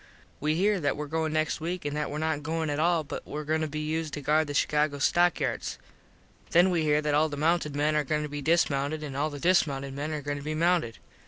[0.39, 3.23] We here that were going next week an that were not goin at all but
[3.23, 5.77] were goin to be used to guard the Chicago stock yards.
[6.49, 9.29] Then we here that all the mounted men are goin to be dismounted an all
[9.29, 10.97] the dismounted men are goin to be mounted.